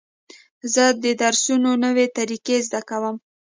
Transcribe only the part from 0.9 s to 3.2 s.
د درسونو نوې طریقې زده کوم.